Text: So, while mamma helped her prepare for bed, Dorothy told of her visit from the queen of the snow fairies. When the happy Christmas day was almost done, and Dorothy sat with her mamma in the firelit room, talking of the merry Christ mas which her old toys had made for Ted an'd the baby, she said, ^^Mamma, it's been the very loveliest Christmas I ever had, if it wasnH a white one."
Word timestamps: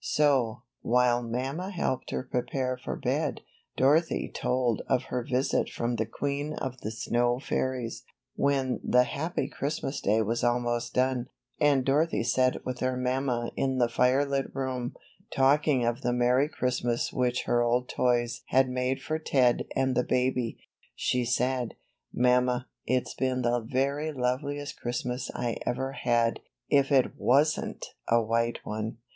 So, 0.03 0.63
while 0.81 1.21
mamma 1.21 1.69
helped 1.69 2.09
her 2.09 2.23
prepare 2.23 2.75
for 2.75 2.95
bed, 2.95 3.41
Dorothy 3.77 4.31
told 4.33 4.81
of 4.89 5.03
her 5.09 5.23
visit 5.23 5.69
from 5.69 5.97
the 5.97 6.07
queen 6.07 6.55
of 6.55 6.79
the 6.81 6.89
snow 6.89 7.37
fairies. 7.39 8.03
When 8.35 8.79
the 8.83 9.03
happy 9.03 9.47
Christmas 9.47 10.01
day 10.01 10.23
was 10.23 10.43
almost 10.43 10.95
done, 10.95 11.27
and 11.59 11.85
Dorothy 11.85 12.23
sat 12.23 12.65
with 12.65 12.79
her 12.79 12.97
mamma 12.97 13.51
in 13.55 13.77
the 13.77 13.87
firelit 13.87 14.55
room, 14.55 14.95
talking 15.31 15.85
of 15.85 16.01
the 16.01 16.13
merry 16.13 16.49
Christ 16.49 16.83
mas 16.83 17.13
which 17.13 17.43
her 17.43 17.61
old 17.61 17.87
toys 17.87 18.41
had 18.47 18.69
made 18.71 19.03
for 19.03 19.19
Ted 19.19 19.65
an'd 19.75 19.93
the 19.93 20.03
baby, 20.03 20.57
she 20.95 21.23
said, 21.23 21.75
^^Mamma, 22.15 22.65
it's 22.87 23.13
been 23.13 23.43
the 23.43 23.59
very 23.59 24.11
loveliest 24.11 24.79
Christmas 24.81 25.29
I 25.35 25.57
ever 25.63 25.91
had, 25.91 26.39
if 26.69 26.91
it 26.91 27.15
wasnH 27.19 27.83
a 28.07 28.19
white 28.19 28.61
one." 28.63 28.97